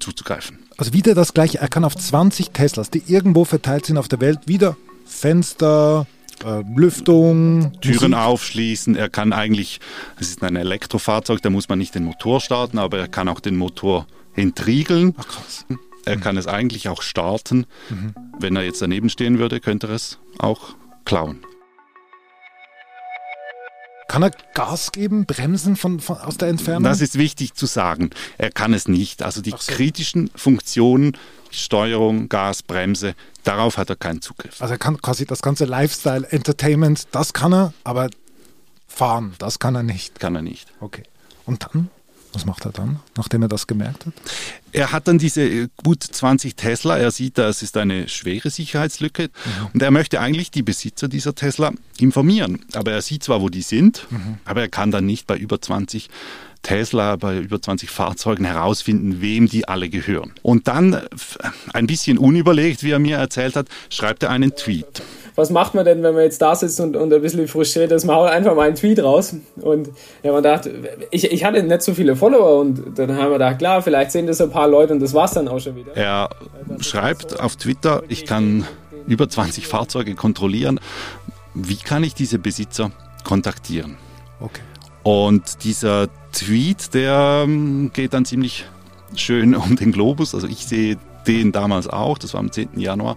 zuzugreifen. 0.00 0.58
Also 0.76 0.92
wieder 0.92 1.14
das 1.14 1.34
gleiche, 1.34 1.58
er 1.58 1.68
kann 1.68 1.84
auf 1.84 1.96
20 1.96 2.50
Teslas, 2.50 2.90
die 2.90 3.04
irgendwo 3.06 3.44
verteilt 3.44 3.86
sind 3.86 3.96
auf 3.96 4.08
der 4.08 4.20
Welt, 4.20 4.40
wieder 4.46 4.76
Fenster, 5.06 6.06
Lüftung, 6.76 7.72
Türen 7.80 8.10
Musik. 8.10 8.26
aufschließen. 8.26 8.96
Er 8.96 9.08
kann 9.08 9.32
eigentlich, 9.32 9.80
es 10.18 10.30
ist 10.30 10.42
ein 10.42 10.56
Elektrofahrzeug, 10.56 11.42
da 11.42 11.50
muss 11.50 11.68
man 11.68 11.78
nicht 11.78 11.94
den 11.94 12.04
Motor 12.04 12.40
starten, 12.40 12.78
aber 12.78 12.98
er 12.98 13.08
kann 13.08 13.28
auch 13.28 13.40
den 13.40 13.56
Motor 13.56 14.06
entriegeln. 14.34 15.14
Ach, 15.16 15.26
krass. 15.26 15.66
Er 16.04 16.16
mhm. 16.16 16.20
kann 16.20 16.36
es 16.36 16.46
eigentlich 16.46 16.88
auch 16.88 17.02
starten. 17.02 17.66
Mhm. 17.88 18.14
Wenn 18.38 18.56
er 18.56 18.62
jetzt 18.62 18.82
daneben 18.82 19.08
stehen 19.08 19.38
würde, 19.38 19.60
könnte 19.60 19.86
er 19.86 19.94
es 19.94 20.18
auch 20.38 20.74
klauen. 21.04 21.40
Kann 24.08 24.22
er 24.22 24.30
Gas 24.54 24.92
geben, 24.92 25.26
bremsen 25.26 25.76
von, 25.76 26.00
von, 26.00 26.18
aus 26.18 26.36
der 26.36 26.48
Entfernung? 26.48 26.84
Das 26.84 27.00
ist 27.00 27.16
wichtig 27.18 27.54
zu 27.54 27.66
sagen. 27.66 28.10
Er 28.38 28.50
kann 28.50 28.74
es 28.74 28.86
nicht. 28.86 29.22
Also 29.22 29.40
die 29.40 29.50
so. 29.50 29.56
kritischen 29.56 30.30
Funktionen 30.34 31.16
Steuerung, 31.54 32.28
Gas, 32.28 32.62
Bremse, 32.62 33.14
darauf 33.44 33.78
hat 33.78 33.90
er 33.90 33.96
keinen 33.96 34.20
Zugriff. 34.20 34.60
Also 34.60 34.74
er 34.74 34.78
kann 34.78 35.00
quasi 35.00 35.24
das 35.24 35.40
ganze 35.40 35.64
Lifestyle, 35.64 36.26
Entertainment, 36.30 37.06
das 37.12 37.32
kann 37.32 37.54
er, 37.54 37.72
aber 37.84 38.10
fahren, 38.88 39.34
das 39.38 39.58
kann 39.58 39.74
er 39.74 39.82
nicht. 39.82 40.20
Kann 40.20 40.34
er 40.34 40.42
nicht. 40.42 40.72
Okay. 40.80 41.04
Und 41.46 41.62
dann? 41.64 41.90
Was 42.34 42.46
macht 42.46 42.64
er 42.64 42.72
dann, 42.72 43.00
nachdem 43.16 43.42
er 43.42 43.48
das 43.48 43.66
gemerkt 43.66 44.06
hat? 44.06 44.12
Er 44.72 44.92
hat 44.92 45.06
dann 45.08 45.18
diese 45.18 45.42
äh, 45.42 45.68
gut 45.82 46.02
20 46.02 46.56
Tesla. 46.56 46.98
Er 46.98 47.10
sieht, 47.10 47.38
das 47.38 47.62
ist 47.62 47.76
eine 47.76 48.08
schwere 48.08 48.50
Sicherheitslücke. 48.50 49.24
Mhm. 49.24 49.66
Und 49.72 49.82
er 49.82 49.90
möchte 49.90 50.20
eigentlich 50.20 50.50
die 50.50 50.62
Besitzer 50.62 51.08
dieser 51.08 51.34
Tesla 51.34 51.72
informieren. 51.98 52.64
Aber 52.74 52.92
er 52.92 53.02
sieht 53.02 53.22
zwar, 53.22 53.40
wo 53.40 53.48
die 53.48 53.62
sind, 53.62 54.06
mhm. 54.10 54.38
aber 54.44 54.62
er 54.62 54.68
kann 54.68 54.90
dann 54.90 55.06
nicht 55.06 55.26
bei 55.26 55.36
über 55.36 55.60
20 55.60 56.10
Tesla 56.64 57.14
bei 57.14 57.38
über 57.38 57.62
20 57.62 57.88
Fahrzeugen 57.88 58.44
herausfinden, 58.44 59.20
wem 59.20 59.48
die 59.48 59.68
alle 59.68 59.88
gehören. 59.88 60.32
Und 60.42 60.66
dann, 60.66 60.94
äh, 60.94 60.98
ein 61.72 61.86
bisschen 61.86 62.18
unüberlegt, 62.18 62.82
wie 62.82 62.90
er 62.90 62.98
mir 62.98 63.18
erzählt 63.18 63.54
hat, 63.54 63.68
schreibt 63.90 64.24
er 64.24 64.30
einen 64.30 64.56
Tweet. 64.56 65.02
Was 65.36 65.50
macht 65.50 65.74
man 65.74 65.84
denn, 65.84 66.02
wenn 66.02 66.14
man 66.14 66.22
jetzt 66.22 66.40
da 66.40 66.54
sitzt 66.54 66.80
und, 66.80 66.96
und 66.96 67.12
ein 67.12 67.20
bisschen 67.20 67.46
frustriert 67.48 67.90
ist? 67.92 68.04
Man 68.04 68.16
haut 68.16 68.30
einfach 68.30 68.54
mal 68.54 68.66
einen 68.66 68.76
Tweet 68.76 69.02
raus. 69.02 69.34
Und 69.60 69.90
ja, 70.22 70.32
man 70.32 70.42
dachte, 70.42 70.72
ich, 71.10 71.30
ich 71.30 71.44
hatte 71.44 71.62
nicht 71.62 71.82
so 71.82 71.92
viele 71.92 72.14
Follower 72.16 72.60
und 72.60 72.98
dann 72.98 73.12
haben 73.12 73.30
wir 73.30 73.32
gedacht, 73.34 73.58
klar, 73.58 73.82
vielleicht 73.82 74.12
sehen 74.12 74.26
das 74.26 74.40
ein 74.40 74.50
paar 74.50 74.68
Leute 74.68 74.92
und 74.92 75.00
das 75.00 75.12
war's 75.12 75.32
dann 75.32 75.48
auch 75.48 75.58
schon 75.58 75.76
wieder. 75.76 75.96
Er 75.96 76.30
schreibt 76.80 77.40
auf 77.40 77.56
Twitter, 77.56 78.02
ich 78.08 78.26
kann 78.26 78.64
über 79.06 79.28
20 79.28 79.66
Fahrzeuge 79.66 80.14
kontrollieren. 80.14 80.80
Wie 81.54 81.76
kann 81.76 82.04
ich 82.04 82.14
diese 82.14 82.38
Besitzer 82.38 82.92
kontaktieren? 83.24 83.96
Okay. 84.40 84.62
Und 85.02 85.64
dieser 85.64 86.08
Tweet, 86.34 86.92
der 86.94 87.44
ähm, 87.44 87.90
geht 87.92 88.12
dann 88.12 88.24
ziemlich 88.24 88.66
schön 89.16 89.54
um 89.54 89.76
den 89.76 89.92
Globus. 89.92 90.34
Also 90.34 90.46
ich 90.46 90.66
sehe 90.66 90.98
den 91.26 91.52
damals 91.52 91.88
auch, 91.88 92.18
das 92.18 92.34
war 92.34 92.40
am 92.40 92.52
10. 92.52 92.78
Januar 92.78 93.16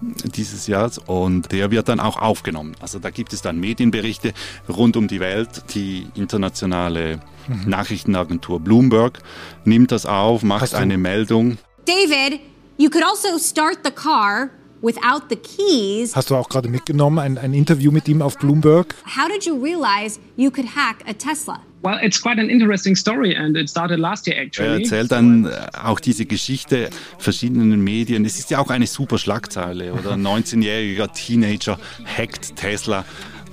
mhm. 0.00 0.32
dieses 0.32 0.66
Jahres 0.66 0.98
und 0.98 1.52
der 1.52 1.70
wird 1.70 1.88
dann 1.88 1.98
auch 2.00 2.18
aufgenommen. 2.20 2.74
Also 2.80 2.98
da 2.98 3.10
gibt 3.10 3.32
es 3.32 3.40
dann 3.40 3.58
Medienberichte 3.58 4.34
rund 4.68 4.96
um 4.96 5.08
die 5.08 5.20
Welt. 5.20 5.48
Die 5.74 6.06
internationale 6.14 7.20
mhm. 7.48 7.70
Nachrichtenagentur 7.70 8.60
Bloomberg 8.60 9.20
nimmt 9.64 9.92
das 9.92 10.04
auf, 10.04 10.42
macht 10.42 10.74
eine 10.74 10.98
Meldung. 10.98 11.56
David, 11.86 12.40
you 12.76 12.90
could 12.90 13.04
also 13.04 13.38
start 13.38 13.78
the 13.84 13.90
car 13.90 14.50
without 14.82 15.22
the 15.28 15.36
keys. 15.36 16.14
Hast 16.14 16.30
du 16.30 16.36
auch 16.36 16.48
gerade 16.48 16.68
mitgenommen, 16.68 17.18
ein, 17.18 17.38
ein 17.38 17.54
Interview 17.54 17.90
mit 17.90 18.08
ihm 18.08 18.22
auf 18.22 18.38
Bloomberg? 18.38 18.94
How 19.04 19.28
did 19.28 19.44
you 19.44 19.54
realize 19.62 20.20
you 20.36 20.50
could 20.50 20.76
hack 20.76 20.96
a 21.08 21.12
Tesla? 21.12 21.60
Well, 21.82 21.98
it's 22.02 22.20
quite 22.20 22.38
an 22.38 22.50
interesting 22.50 22.94
story 22.94 23.34
and 23.34 23.56
it 23.56 23.70
started 23.70 23.98
last 23.98 24.26
year 24.26 24.38
actually. 24.38 24.68
Er 24.68 24.74
erzählt 24.80 25.10
dann 25.12 25.46
äh, 25.46 25.66
auch 25.82 25.98
diese 25.98 26.26
Geschichte 26.26 26.90
verschiedenen 27.18 27.82
Medien. 27.82 28.24
Es 28.26 28.38
ist 28.38 28.50
ja 28.50 28.58
auch 28.58 28.68
eine 28.68 28.86
super 28.86 29.16
Schlagzeile 29.16 29.94
oder 29.94 30.12
ein 30.14 30.22
19-jähriger 30.26 31.10
Teenager 31.12 31.78
hackt 32.04 32.56
Tesla. 32.56 33.04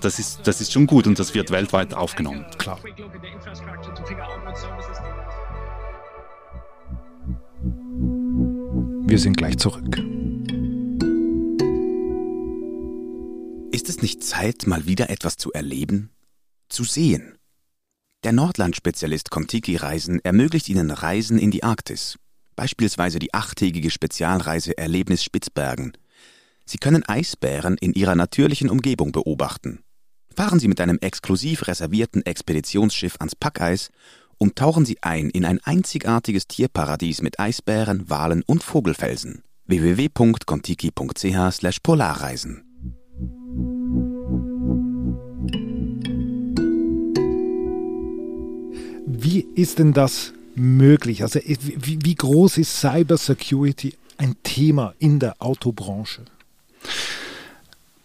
Das 0.01 0.19
ist, 0.19 0.41
das 0.43 0.59
ist 0.59 0.73
schon 0.73 0.87
gut 0.87 1.07
und 1.07 1.17
das 1.17 1.33
wird 1.33 1.51
weltweit 1.51 1.93
aufgenommen. 1.93 2.45
Klar. 2.57 2.79
Wir 9.07 9.19
sind 9.19 9.37
gleich 9.37 9.57
zurück. 9.57 9.97
Ist 13.71 13.89
es 13.89 14.01
nicht 14.01 14.21
Zeit, 14.23 14.67
mal 14.67 14.85
wieder 14.85 15.09
etwas 15.09 15.37
zu 15.37 15.53
erleben? 15.53 16.09
Zu 16.67 16.83
sehen? 16.83 17.36
Der 18.23 18.31
Nordland-Spezialist 18.31 19.29
Contiki 19.29 19.75
Reisen 19.75 20.19
ermöglicht 20.23 20.69
Ihnen 20.69 20.89
Reisen 20.89 21.37
in 21.37 21.51
die 21.51 21.61
Arktis, 21.63 22.17
beispielsweise 22.55 23.19
die 23.19 23.35
achttägige 23.35 23.91
Spezialreise 23.91 24.75
Erlebnis 24.75 25.23
Spitzbergen. 25.23 25.93
Sie 26.65 26.79
können 26.79 27.07
Eisbären 27.07 27.77
in 27.77 27.93
ihrer 27.93 28.15
natürlichen 28.15 28.71
Umgebung 28.71 29.11
beobachten. 29.11 29.83
Fahren 30.35 30.59
Sie 30.59 30.67
mit 30.67 30.81
einem 30.81 30.97
exklusiv 30.99 31.67
reservierten 31.67 32.25
Expeditionsschiff 32.25 33.17
ans 33.19 33.35
Packeis 33.35 33.91
und 34.39 34.55
tauchen 34.55 34.85
Sie 34.85 34.97
ein 35.03 35.29
in 35.29 35.45
ein 35.45 35.59
einzigartiges 35.63 36.47
Tierparadies 36.47 37.21
mit 37.21 37.39
Eisbären, 37.39 38.09
Walen 38.09 38.41
und 38.47 38.63
Vogelfelsen. 38.63 39.43
www.contiki.ch/polarreisen 39.67 42.63
Wie 49.09 49.47
ist 49.55 49.79
denn 49.79 49.93
das 49.93 50.33
möglich? 50.53 51.23
Also 51.23 51.39
wie, 51.45 51.97
wie 52.03 52.15
groß 52.15 52.57
ist 52.57 52.81
Cybersecurity 52.81 53.93
ein 54.17 54.35
Thema 54.43 54.93
in 54.99 55.19
der 55.19 55.35
Autobranche? 55.39 56.25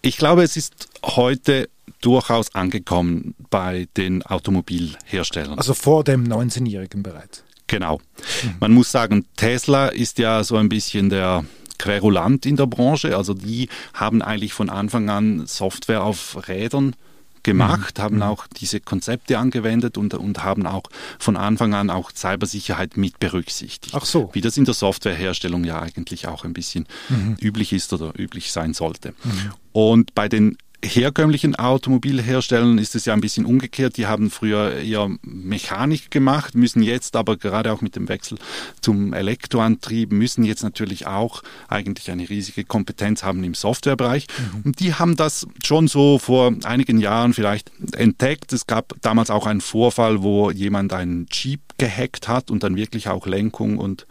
Ich 0.01 0.17
glaube, 0.17 0.45
es 0.45 0.57
ist 0.57 0.89
heute 1.05 1.69
durchaus 2.01 2.55
angekommen 2.55 3.35
bei 3.51 3.89
den 3.97 4.23
Automobilherstellern. 4.23 5.59
Also 5.59 5.75
vor 5.75 6.05
dem 6.05 6.25
19-Jährigen 6.25 7.03
bereits. 7.03 7.43
Genau. 7.67 7.99
Mhm. 7.99 8.55
Man 8.61 8.73
muss 8.73 8.93
sagen, 8.93 9.27
Tesla 9.37 9.89
ist 9.89 10.19
ja 10.19 10.45
so 10.45 10.57
ein 10.57 10.69
bisschen 10.69 11.11
der 11.11 11.45
Querulant 11.79 12.47
in 12.47 12.55
der 12.55 12.67
Branche. 12.67 13.17
Also 13.17 13.35
die 13.35 13.69
haben 13.93 14.23
eigentlich 14.23 14.53
von 14.53 14.71
Anfang 14.71 15.11
an 15.11 15.49
Software 15.49 16.05
auf 16.05 16.47
Rädern 16.47 16.95
gemacht, 17.43 17.99
mhm. 17.99 18.03
haben 18.03 18.17
mhm. 18.17 18.23
auch 18.23 18.47
diese 18.47 18.81
Konzepte 18.81 19.39
angewendet 19.39 19.99
und, 19.99 20.15
und 20.15 20.45
haben 20.45 20.67
auch 20.67 20.85
von 21.19 21.37
Anfang 21.37 21.75
an 21.75 21.91
auch 21.91 22.11
Cybersicherheit 22.15 22.97
mit 22.97 23.19
berücksichtigt. 23.19 23.95
Ach 23.95 24.05
so. 24.05 24.31
Wie 24.33 24.41
das 24.41 24.57
in 24.57 24.65
der 24.65 24.75
Softwareherstellung 24.75 25.65
ja 25.65 25.81
eigentlich 25.81 26.27
auch 26.27 26.45
ein 26.45 26.53
bisschen 26.53 26.87
mhm. 27.09 27.37
üblich 27.41 27.73
ist 27.73 27.93
oder 27.93 28.13
üblich 28.19 28.53
sein 28.53 28.75
sollte. 28.75 29.15
Mhm. 29.25 29.53
Und 29.73 30.15
bei 30.15 30.29
den 30.29 30.57
herkömmlichen 30.85 31.55
Automobilherstellern 31.55 32.79
ist 32.79 32.95
es 32.95 33.05
ja 33.05 33.15
ein 33.15 33.21
bisschen 33.21 33.47
umgekehrt. 33.47 33.97
Die 33.97 34.07
haben 34.07 34.31
früher 34.31 34.77
eher 34.77 35.11
Mechanik 35.23 36.11
gemacht, 36.11 36.55
müssen 36.55 36.83
jetzt 36.83 37.15
aber 37.17 37.37
gerade 37.37 37.73
auch 37.73 37.81
mit 37.81 37.97
dem 37.97 38.09
Wechsel 38.09 38.39
zum 38.81 39.13
Elektroantrieb, 39.13 40.13
müssen 40.13 40.45
jetzt 40.45 40.63
natürlich 40.63 41.07
auch 41.07 41.43
eigentlich 41.69 42.11
eine 42.11 42.29
riesige 42.29 42.65
Kompetenz 42.65 43.23
haben 43.23 43.45
im 43.45 43.55
Softwarebereich. 43.55 44.27
Mhm. 44.55 44.63
Und 44.65 44.81
die 44.81 44.95
haben 44.95 45.17
das 45.17 45.47
schon 45.65 45.89
so 45.89 46.19
vor 46.19 46.53
einigen 46.65 46.99
Jahren 46.99 47.33
vielleicht 47.33 47.71
entdeckt. 47.95 48.53
Es 48.53 48.67
gab 48.67 48.95
damals 49.01 49.31
auch 49.31 49.47
einen 49.47 49.61
Vorfall, 49.61 50.23
wo 50.23 50.51
jemand 50.51 50.93
einen 50.93 51.27
Jeep 51.31 51.61
gehackt 51.79 52.29
hat 52.29 52.51
und 52.51 52.63
dann 52.63 52.77
wirklich 52.77 53.09
auch 53.09 53.27
Lenkung 53.27 53.79
und 53.79 54.07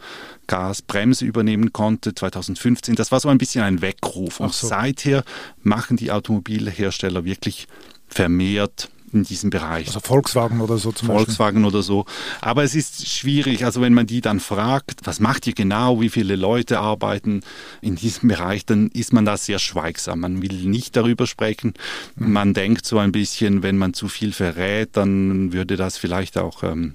Gasbremse 0.46 1.24
übernehmen 1.24 1.72
konnte 1.72 2.14
2015. 2.14 2.94
Das 2.94 3.12
war 3.12 3.20
so 3.20 3.28
ein 3.28 3.38
bisschen 3.38 3.62
ein 3.62 3.80
Weckruf. 3.80 4.40
Und 4.40 4.52
so. 4.52 4.66
seither 4.66 5.24
machen 5.62 5.96
die 5.96 6.10
Automobilhersteller 6.10 7.24
wirklich 7.24 7.68
vermehrt 8.08 8.90
in 9.12 9.24
diesem 9.24 9.50
Bereich. 9.50 9.88
Also 9.88 10.00
Volkswagen 10.00 10.60
oder 10.60 10.78
so 10.78 10.90
zum 10.90 11.08
Volkswagen 11.08 11.62
Beispiel. 11.62 11.76
oder 11.76 11.82
so. 11.82 12.06
Aber 12.40 12.64
es 12.64 12.74
ist 12.74 13.06
schwierig, 13.06 13.64
also 13.64 13.80
wenn 13.80 13.94
man 13.94 14.06
die 14.06 14.20
dann 14.20 14.40
fragt, 14.40 15.00
was 15.04 15.20
macht 15.20 15.46
ihr 15.46 15.52
genau, 15.52 16.00
wie 16.00 16.08
viele 16.08 16.36
Leute 16.36 16.80
arbeiten 16.80 17.42
in 17.80 17.96
diesem 17.96 18.28
Bereich, 18.28 18.64
dann 18.64 18.88
ist 18.88 19.12
man 19.12 19.24
da 19.24 19.36
sehr 19.36 19.58
schweigsam. 19.58 20.20
Man 20.20 20.42
will 20.42 20.64
nicht 20.64 20.96
darüber 20.96 21.26
sprechen. 21.26 21.74
Mhm. 22.16 22.32
Man 22.32 22.54
denkt 22.54 22.86
so 22.86 22.98
ein 22.98 23.12
bisschen, 23.12 23.62
wenn 23.62 23.76
man 23.76 23.94
zu 23.94 24.08
viel 24.08 24.32
verrät, 24.32 24.90
dann 24.96 25.52
würde 25.52 25.76
das 25.76 25.98
vielleicht 25.98 26.38
auch 26.38 26.62
ähm, 26.62 26.94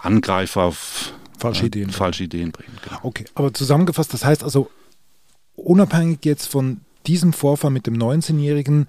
Angreifer 0.00 0.62
auf 0.62 1.12
falsche 1.42 1.66
Ideen, 1.66 1.90
falsche 1.90 2.24
Ideen 2.24 2.52
bringen. 2.52 2.78
Genau. 2.84 2.98
Okay, 3.02 3.24
aber 3.34 3.52
zusammengefasst, 3.52 4.12
das 4.14 4.24
heißt 4.24 4.44
also, 4.44 4.70
unabhängig 5.56 6.20
jetzt 6.24 6.46
von 6.46 6.80
diesem 7.06 7.32
Vorfall 7.32 7.70
mit 7.70 7.86
dem 7.86 7.96
19-Jährigen, 7.96 8.86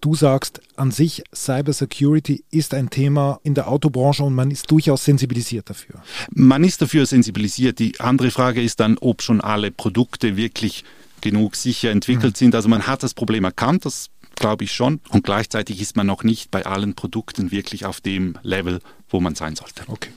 du 0.00 0.14
sagst 0.14 0.60
an 0.76 0.90
sich, 0.90 1.24
Cybersecurity 1.34 2.44
ist 2.50 2.74
ein 2.74 2.90
Thema 2.90 3.40
in 3.42 3.54
der 3.54 3.68
Autobranche 3.68 4.22
und 4.22 4.34
man 4.34 4.50
ist 4.50 4.70
durchaus 4.70 5.04
sensibilisiert 5.04 5.70
dafür. 5.70 6.02
Man 6.30 6.64
ist 6.64 6.82
dafür 6.82 7.06
sensibilisiert. 7.06 7.78
Die 7.78 7.98
andere 8.00 8.30
Frage 8.30 8.62
ist 8.62 8.80
dann, 8.80 8.98
ob 8.98 9.22
schon 9.22 9.40
alle 9.40 9.70
Produkte 9.70 10.36
wirklich 10.36 10.84
genug 11.22 11.56
sicher 11.56 11.90
entwickelt 11.90 12.34
mhm. 12.34 12.38
sind. 12.38 12.54
Also 12.54 12.68
man 12.68 12.86
hat 12.86 13.02
das 13.02 13.14
Problem 13.14 13.44
erkannt, 13.44 13.86
das 13.86 14.10
glaube 14.36 14.64
ich 14.64 14.72
schon. 14.72 15.00
Und 15.08 15.24
gleichzeitig 15.24 15.80
ist 15.80 15.96
man 15.96 16.06
noch 16.06 16.22
nicht 16.22 16.50
bei 16.50 16.66
allen 16.66 16.94
Produkten 16.94 17.50
wirklich 17.50 17.86
auf 17.86 18.00
dem 18.00 18.38
Level, 18.42 18.80
wo 19.08 19.20
man 19.20 19.34
sein 19.34 19.56
sollte. 19.56 19.82
Okay. 19.88 20.10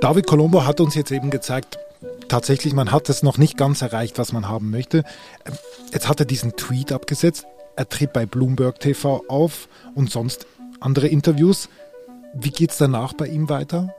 David 0.00 0.28
Colombo 0.28 0.64
hat 0.64 0.80
uns 0.80 0.94
jetzt 0.94 1.10
eben 1.10 1.30
gezeigt, 1.30 1.78
tatsächlich, 2.28 2.72
man 2.72 2.92
hat 2.92 3.08
es 3.08 3.24
noch 3.24 3.36
nicht 3.36 3.56
ganz 3.56 3.82
erreicht, 3.82 4.18
was 4.18 4.32
man 4.32 4.48
haben 4.48 4.70
möchte. 4.70 5.02
Jetzt 5.92 6.08
hat 6.08 6.20
er 6.20 6.26
diesen 6.26 6.56
Tweet 6.56 6.92
abgesetzt. 6.92 7.46
Er 7.74 7.88
tritt 7.88 8.12
bei 8.12 8.24
Bloomberg 8.24 8.78
TV 8.78 9.24
auf 9.28 9.68
und 9.96 10.10
sonst 10.10 10.46
andere 10.78 11.08
Interviews. 11.08 11.68
Wie 12.32 12.50
geht 12.50 12.70
es 12.70 12.78
danach 12.78 13.12
bei 13.12 13.26
ihm 13.26 13.48
weiter? 13.48 13.92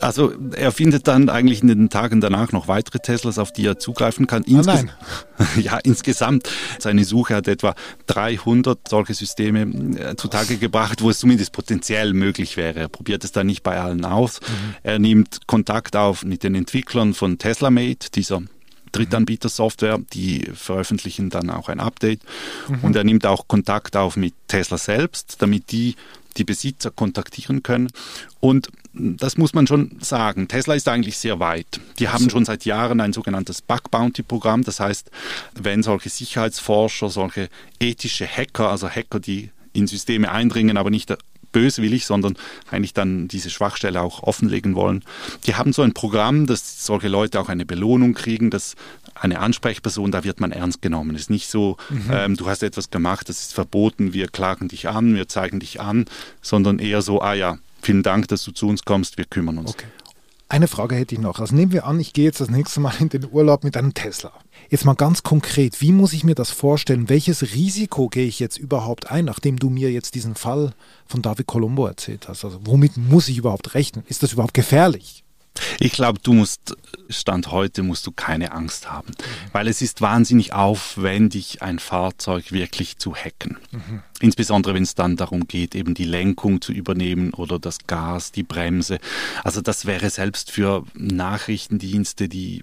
Also 0.00 0.32
er 0.52 0.72
findet 0.72 1.08
dann 1.08 1.28
eigentlich 1.28 1.62
in 1.62 1.68
den 1.68 1.90
Tagen 1.90 2.20
danach 2.20 2.52
noch 2.52 2.68
weitere 2.68 2.98
Teslas, 2.98 3.38
auf 3.38 3.52
die 3.52 3.66
er 3.66 3.78
zugreifen 3.78 4.26
kann. 4.26 4.42
Insges 4.44 4.68
ah, 4.68 4.82
nein. 4.82 4.90
ja, 5.62 5.78
insgesamt. 5.78 6.48
Seine 6.78 7.04
Suche 7.04 7.36
hat 7.36 7.48
etwa 7.48 7.74
300 8.06 8.88
solche 8.88 9.14
Systeme 9.14 9.62
äh, 9.98 10.16
zutage 10.16 10.56
gebracht, 10.56 11.02
wo 11.02 11.10
es 11.10 11.18
zumindest 11.18 11.52
potenziell 11.52 12.12
möglich 12.12 12.56
wäre. 12.56 12.80
Er 12.80 12.88
probiert 12.88 13.24
es 13.24 13.32
dann 13.32 13.46
nicht 13.46 13.62
bei 13.62 13.78
allen 13.78 14.04
aus. 14.04 14.40
Mhm. 14.40 14.74
Er 14.82 14.98
nimmt 14.98 15.46
Kontakt 15.46 15.96
auf 15.96 16.24
mit 16.24 16.42
den 16.42 16.54
Entwicklern 16.54 17.14
von 17.14 17.38
TeslaMate, 17.38 18.10
dieser 18.14 18.42
Drittanbieter-Software, 18.92 20.00
die 20.12 20.50
veröffentlichen 20.52 21.30
dann 21.30 21.50
auch 21.50 21.68
ein 21.68 21.80
Update. 21.80 22.22
Mhm. 22.68 22.78
Und 22.82 22.96
er 22.96 23.04
nimmt 23.04 23.26
auch 23.26 23.46
Kontakt 23.48 23.96
auf 23.96 24.16
mit 24.16 24.34
Tesla 24.48 24.78
selbst, 24.78 25.36
damit 25.40 25.70
die 25.72 25.94
die 26.40 26.44
Besitzer 26.44 26.90
kontaktieren 26.90 27.62
können. 27.62 27.90
Und 28.40 28.70
das 28.94 29.36
muss 29.36 29.52
man 29.52 29.66
schon 29.66 29.98
sagen. 30.00 30.48
Tesla 30.48 30.74
ist 30.74 30.88
eigentlich 30.88 31.18
sehr 31.18 31.38
weit. 31.38 31.80
Die 31.98 32.08
haben 32.08 32.30
schon 32.30 32.44
seit 32.44 32.64
Jahren 32.64 33.00
ein 33.00 33.12
sogenanntes 33.12 33.62
Bug 33.62 33.90
Bounty 33.90 34.22
Programm. 34.22 34.64
Das 34.64 34.80
heißt, 34.80 35.10
wenn 35.54 35.82
solche 35.82 36.08
Sicherheitsforscher, 36.08 37.10
solche 37.10 37.48
ethische 37.78 38.26
Hacker, 38.26 38.70
also 38.70 38.88
Hacker, 38.88 39.20
die 39.20 39.50
in 39.72 39.86
Systeme 39.86 40.32
eindringen, 40.32 40.76
aber 40.76 40.90
nicht 40.90 41.14
böswillig, 41.52 42.06
sondern 42.06 42.36
eigentlich 42.70 42.94
dann 42.94 43.28
diese 43.28 43.50
Schwachstelle 43.50 44.00
auch 44.00 44.22
offenlegen 44.22 44.74
wollen. 44.74 45.04
Die 45.44 45.56
haben 45.56 45.72
so 45.72 45.82
ein 45.82 45.94
Programm, 45.94 46.46
dass 46.46 46.86
solche 46.86 47.08
Leute 47.08 47.40
auch 47.40 47.48
eine 47.48 47.66
Belohnung 47.66 48.14
kriegen, 48.14 48.50
dass 48.50 48.76
eine 49.20 49.38
Ansprechperson, 49.40 50.10
da 50.10 50.24
wird 50.24 50.40
man 50.40 50.50
ernst 50.50 50.82
genommen. 50.82 51.14
Es 51.14 51.22
ist 51.22 51.30
nicht 51.30 51.48
so, 51.48 51.76
mhm. 51.90 52.10
ähm, 52.10 52.36
du 52.36 52.48
hast 52.48 52.62
etwas 52.62 52.90
gemacht, 52.90 53.28
das 53.28 53.40
ist 53.42 53.54
verboten, 53.54 54.12
wir 54.12 54.28
klagen 54.28 54.68
dich 54.68 54.88
an, 54.88 55.14
wir 55.14 55.28
zeigen 55.28 55.60
dich 55.60 55.80
an, 55.80 56.06
sondern 56.42 56.78
eher 56.78 57.02
so, 57.02 57.20
ah 57.20 57.34
ja, 57.34 57.58
vielen 57.82 58.02
Dank, 58.02 58.28
dass 58.28 58.44
du 58.44 58.52
zu 58.52 58.66
uns 58.68 58.84
kommst, 58.84 59.18
wir 59.18 59.26
kümmern 59.26 59.58
uns. 59.58 59.70
Okay. 59.70 59.86
Eine 60.48 60.66
Frage 60.66 60.96
hätte 60.96 61.14
ich 61.14 61.20
noch. 61.20 61.38
Also 61.38 61.54
nehmen 61.54 61.70
wir 61.70 61.86
an, 61.86 62.00
ich 62.00 62.12
gehe 62.12 62.24
jetzt 62.24 62.40
das 62.40 62.50
nächste 62.50 62.80
Mal 62.80 62.94
in 62.98 63.08
den 63.08 63.30
Urlaub 63.30 63.62
mit 63.62 63.76
einem 63.76 63.94
Tesla. 63.94 64.32
Jetzt 64.68 64.84
mal 64.84 64.94
ganz 64.94 65.22
konkret, 65.22 65.80
wie 65.80 65.92
muss 65.92 66.12
ich 66.12 66.24
mir 66.24 66.34
das 66.34 66.50
vorstellen? 66.50 67.08
Welches 67.08 67.54
Risiko 67.54 68.08
gehe 68.08 68.26
ich 68.26 68.40
jetzt 68.40 68.58
überhaupt 68.58 69.12
ein, 69.12 69.26
nachdem 69.26 69.60
du 69.60 69.70
mir 69.70 69.92
jetzt 69.92 70.16
diesen 70.16 70.34
Fall 70.34 70.72
von 71.06 71.22
David 71.22 71.46
Colombo 71.46 71.86
erzählt 71.86 72.26
hast? 72.26 72.44
Also 72.44 72.60
womit 72.64 72.96
muss 72.96 73.28
ich 73.28 73.38
überhaupt 73.38 73.74
rechnen? 73.74 74.04
Ist 74.08 74.24
das 74.24 74.32
überhaupt 74.32 74.54
gefährlich? 74.54 75.22
Ich 75.78 75.92
glaube, 75.92 76.20
du 76.22 76.32
musst, 76.32 76.76
Stand 77.08 77.50
heute 77.50 77.82
musst 77.82 78.06
du 78.06 78.12
keine 78.12 78.52
Angst 78.52 78.90
haben, 78.90 79.12
weil 79.52 79.68
es 79.68 79.82
ist 79.82 80.00
wahnsinnig 80.00 80.52
aufwendig, 80.52 81.62
ein 81.62 81.78
Fahrzeug 81.78 82.52
wirklich 82.52 82.98
zu 82.98 83.14
hacken. 83.14 83.58
Mhm. 83.72 84.02
Insbesondere 84.20 84.74
wenn 84.74 84.82
es 84.82 84.94
dann 84.94 85.16
darum 85.16 85.48
geht, 85.48 85.74
eben 85.74 85.94
die 85.94 86.04
Lenkung 86.04 86.60
zu 86.60 86.72
übernehmen 86.72 87.32
oder 87.34 87.58
das 87.58 87.86
Gas, 87.86 88.32
die 88.32 88.42
Bremse. 88.42 88.98
Also 89.42 89.60
das 89.60 89.86
wäre 89.86 90.10
selbst 90.10 90.50
für 90.50 90.84
Nachrichtendienste, 90.94 92.28
die 92.28 92.62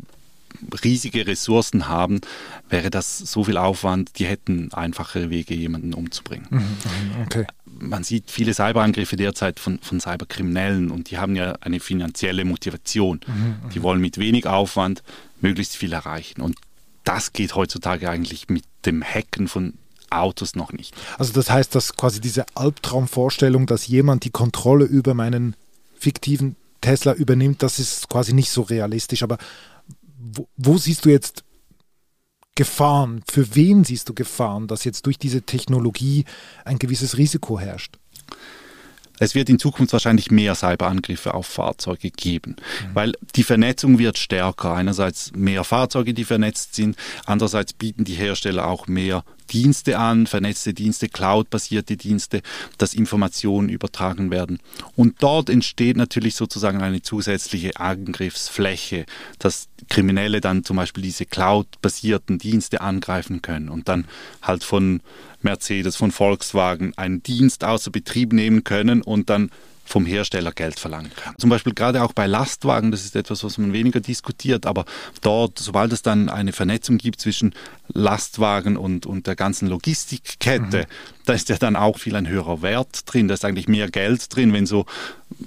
riesige 0.83 1.27
Ressourcen 1.27 1.87
haben, 1.87 2.21
wäre 2.69 2.89
das 2.89 3.17
so 3.17 3.43
viel 3.43 3.57
Aufwand, 3.57 4.19
die 4.19 4.25
hätten 4.25 4.73
einfache 4.73 5.29
Wege, 5.29 5.53
jemanden 5.53 5.93
umzubringen. 5.93 6.47
Mhm, 6.49 6.57
mhm, 6.57 7.21
okay. 7.25 7.45
Man 7.79 8.03
sieht 8.03 8.31
viele 8.31 8.53
Cyberangriffe 8.53 9.15
derzeit 9.15 9.59
von, 9.59 9.79
von 9.79 9.99
Cyberkriminellen 9.99 10.89
und 10.91 11.11
die 11.11 11.17
haben 11.17 11.35
ja 11.35 11.53
eine 11.61 11.79
finanzielle 11.79 12.43
Motivation. 12.43 13.21
Mhm, 13.25 13.69
die 13.69 13.83
wollen 13.83 14.01
mit 14.01 14.17
wenig 14.17 14.47
Aufwand 14.47 15.03
möglichst 15.41 15.75
viel 15.75 15.93
erreichen. 15.93 16.41
Und 16.41 16.57
das 17.03 17.33
geht 17.33 17.55
heutzutage 17.55 18.09
eigentlich 18.09 18.49
mit 18.49 18.63
dem 18.85 19.03
Hacken 19.03 19.47
von 19.47 19.75
Autos 20.09 20.55
noch 20.55 20.71
nicht. 20.71 20.95
Also 21.17 21.33
das 21.33 21.49
heißt, 21.49 21.75
dass 21.75 21.95
quasi 21.95 22.21
diese 22.21 22.45
Albtraumvorstellung, 22.55 23.65
dass 23.65 23.87
jemand 23.87 24.23
die 24.23 24.29
Kontrolle 24.29 24.85
über 24.85 25.13
meinen 25.13 25.55
fiktiven 25.97 26.55
Tesla 26.81 27.13
übernimmt, 27.13 27.63
das 27.63 27.79
ist 27.79 28.09
quasi 28.09 28.33
nicht 28.33 28.49
so 28.49 28.61
realistisch. 28.61 29.23
Aber 29.23 29.37
wo, 30.17 30.47
wo 30.57 30.77
siehst 30.77 31.05
du 31.05 31.09
jetzt 31.09 31.43
Gefahren? 32.57 33.23
Für 33.29 33.55
wen 33.55 33.83
siehst 33.83 34.09
du 34.09 34.13
Gefahren, 34.13 34.67
dass 34.67 34.83
jetzt 34.83 35.05
durch 35.05 35.17
diese 35.17 35.43
Technologie 35.43 36.25
ein 36.65 36.79
gewisses 36.79 37.17
Risiko 37.17 37.59
herrscht? 37.59 37.97
Es 39.19 39.35
wird 39.35 39.49
in 39.49 39.59
Zukunft 39.59 39.93
wahrscheinlich 39.93 40.31
mehr 40.31 40.55
Cyberangriffe 40.55 41.33
auf 41.33 41.47
Fahrzeuge 41.47 42.11
geben, 42.11 42.55
mhm. 42.57 42.95
weil 42.95 43.13
die 43.35 43.43
Vernetzung 43.43 43.99
wird 43.99 44.17
stärker. 44.17 44.73
Einerseits 44.73 45.31
mehr 45.35 45.63
Fahrzeuge, 45.63 46.13
die 46.13 46.25
vernetzt 46.25 46.75
sind, 46.75 46.97
andererseits 47.25 47.73
bieten 47.73 48.03
die 48.03 48.15
Hersteller 48.15 48.67
auch 48.67 48.87
mehr 48.87 49.23
Dienste 49.47 49.97
an, 49.97 50.27
vernetzte 50.27 50.73
Dienste, 50.73 51.09
Cloud-basierte 51.09 51.97
Dienste, 51.97 52.41
dass 52.77 52.93
Informationen 52.93 53.69
übertragen 53.69 54.31
werden. 54.31 54.59
Und 54.95 55.15
dort 55.19 55.49
entsteht 55.49 55.97
natürlich 55.97 56.35
sozusagen 56.35 56.81
eine 56.81 57.01
zusätzliche 57.01 57.77
Angriffsfläche, 57.79 59.05
dass 59.39 59.67
Kriminelle 59.89 60.41
dann 60.41 60.63
zum 60.63 60.77
Beispiel 60.77 61.03
diese 61.03 61.25
Cloud-basierten 61.25 62.37
Dienste 62.37 62.81
angreifen 62.81 63.41
können 63.41 63.69
und 63.69 63.87
dann 63.87 64.05
halt 64.41 64.63
von 64.63 65.01
Mercedes, 65.41 65.95
von 65.95 66.11
Volkswagen 66.11 66.93
einen 66.97 67.23
Dienst 67.23 67.63
außer 67.63 67.91
Betrieb 67.91 68.33
nehmen 68.33 68.63
können 68.63 69.01
und 69.01 69.29
dann 69.29 69.51
vom 69.87 70.05
Hersteller 70.05 70.51
Geld 70.51 70.79
verlangen 70.79 71.11
kann. 71.15 71.33
Zum 71.37 71.49
Beispiel 71.49 71.73
gerade 71.73 72.03
auch 72.03 72.11
bei 72.11 72.27
Lastwagen, 72.27 72.91
das 72.91 73.05
ist 73.05 73.15
etwas, 73.15 73.43
was 73.43 73.57
man 73.57 73.71
weniger 73.71 74.01
diskutiert, 74.01 74.65
aber 74.65 74.85
dort, 75.21 75.57
sobald 75.57 75.93
es 75.93 76.01
dann 76.01 76.29
eine 76.29 76.51
Vernetzung 76.51 76.97
gibt 76.97 77.21
zwischen 77.21 77.55
Lastwagen 77.87 78.75
und, 78.75 79.05
und 79.05 79.27
der 79.27 79.35
ganzen 79.35 79.69
Logistikkette, 79.69 80.81
mhm. 80.81 81.23
da 81.25 81.33
ist 81.33 81.47
ja 81.49 81.57
dann 81.57 81.77
auch 81.77 81.97
viel 81.97 82.15
ein 82.15 82.27
höherer 82.27 82.61
Wert 82.61 83.01
drin, 83.05 83.29
da 83.29 83.33
ist 83.33 83.45
eigentlich 83.45 83.69
mehr 83.69 83.89
Geld 83.89 84.35
drin, 84.35 84.51
wenn 84.51 84.65
so, 84.65 84.85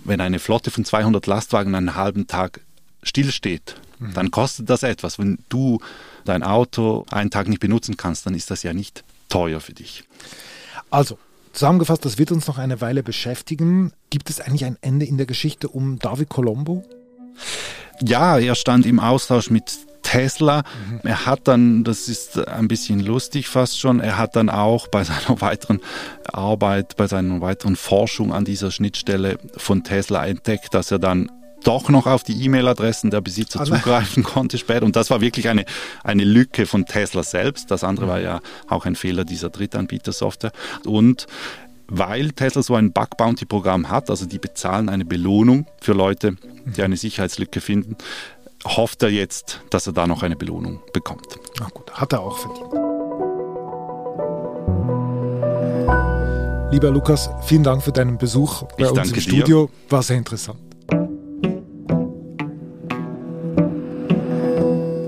wenn 0.05 0.21
eine 0.23 0.39
Flotte 0.39 0.71
von 0.71 0.85
200 0.87 1.27
Lastwagen 1.27 1.75
einen 1.75 1.95
halben 1.95 2.27
Tag 2.27 2.61
stillsteht, 3.03 3.77
mhm. 3.99 4.15
dann 4.15 4.31
kostet 4.31 4.71
das 4.71 4.83
etwas. 4.83 5.19
Wenn 5.19 5.39
du 5.51 5.81
dein 6.25 6.43
Auto 6.43 7.05
einen 7.11 7.31
Tag 7.31 7.49
nicht 7.49 7.61
benutzen 7.61 7.99
kannst, 7.99 8.25
dann 8.25 8.35
ist 8.35 8.51
das 8.51 8.63
ja 8.63 8.73
nicht 8.73 9.05
teuer 9.29 9.61
für 9.61 9.75
dich. 9.75 10.05
Also, 10.91 11.19
zusammengefasst, 11.53 12.05
das 12.05 12.19
wird 12.19 12.33
uns 12.33 12.47
noch 12.47 12.59
eine 12.59 12.81
Weile 12.81 13.03
beschäftigen. 13.03 13.93
Gibt 14.11 14.31
es 14.31 14.41
eigentlich 14.41 14.65
ein 14.65 14.77
Ende 14.81 15.07
in 15.07 15.17
der 15.17 15.27
Geschichte 15.27 15.69
um 15.69 15.99
David 15.99 16.29
Colombo? 16.29 16.85
Ja, 18.03 18.39
er 18.39 18.55
stand 18.55 18.87
im 18.87 18.99
Austausch 18.99 19.51
mit 19.51 19.79
Tesla. 20.03 20.63
Mhm. 20.63 21.01
Er 21.05 21.27
hat 21.27 21.47
dann, 21.47 21.85
das 21.85 22.09
ist 22.09 22.39
ein 22.49 22.69
bisschen 22.69 23.01
lustig 23.01 23.49
fast 23.49 23.79
schon, 23.79 24.01
er 24.01 24.19
hat 24.19 24.37
dann 24.37 24.49
auch 24.49 24.89
bei 24.89 25.05
seiner 25.05 25.41
weiteren 25.41 25.81
Arbeit, 26.25 26.97
bei 26.97 27.07
seiner 27.07 27.41
weiteren 27.41 27.77
Forschung 27.77 28.33
an 28.33 28.45
dieser 28.45 28.71
Schnittstelle 28.71 29.39
von 29.57 29.85
Tesla 29.85 30.27
entdeckt, 30.27 30.75
dass 30.75 30.91
er 30.91 30.99
dann 30.99 31.31
doch 31.65 31.89
noch 31.89 32.07
auf 32.07 32.23
die 32.23 32.45
E-Mail-Adressen 32.45 33.11
der 33.11 33.21
Besitzer 33.21 33.61
also. 33.61 33.75
zugreifen 33.75 34.23
konnte 34.23 34.59
später. 34.59 34.85
Und 34.85 34.97
das 34.97 35.11
war 35.11 35.21
wirklich 35.21 35.49
eine, 35.49 35.65
eine 36.03 36.25
Lücke 36.25 36.67
von 36.67 36.87
Tesla 36.87 37.23
selbst. 37.23 37.71
Das 37.71 37.85
andere 37.85 38.09
war 38.09 38.21
ja 38.21 38.41
auch 38.69 38.87
ein 38.87 38.97
Fehler 38.97 39.25
dieser 39.25 39.51
Drittanbieter-Software. 39.51 40.53
Und 40.85 41.27
weil 41.89 42.31
Tesla 42.33 42.63
so 42.63 42.75
ein 42.75 42.93
Bug-Bounty-Programm 42.93 43.91
hat, 43.91 44.11
also 44.11 44.27
die 44.27 44.39
bezahlen 44.39 44.89
eine 44.89 45.05
Belohnung 45.05 45.67
für 45.81 45.93
Leute, 45.93 46.37
die 46.65 46.83
eine 46.83 46.97
Sicherheitslücke 46.97 47.61
finden, 47.61 47.97
hofft 48.65 49.03
er 49.03 49.11
jetzt, 49.11 49.61
dass 49.71 49.87
er 49.87 49.93
da 49.93 50.07
noch 50.07 50.23
eine 50.23 50.37
Belohnung 50.37 50.81
bekommt. 50.93 51.27
Ach 51.61 51.71
gut, 51.71 51.93
hat 51.93 52.13
er 52.13 52.21
auch 52.21 52.39
verdient. 52.39 52.73
Lieber 56.73 56.91
Lukas, 56.91 57.29
vielen 57.43 57.65
Dank 57.65 57.83
für 57.83 57.91
deinen 57.91 58.17
Besuch 58.17 58.63
bei 58.79 58.85
ich 58.85 58.91
uns 58.91 59.11
im 59.11 59.21
Studio. 59.21 59.67
Dir. 59.67 59.91
War 59.91 60.03
sehr 60.05 60.19
interessant. 60.19 60.70